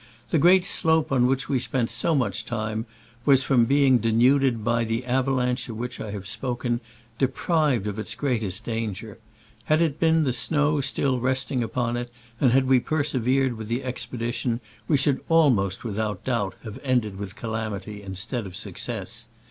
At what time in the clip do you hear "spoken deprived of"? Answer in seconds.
6.27-7.99